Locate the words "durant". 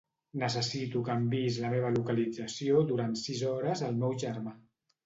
2.95-3.17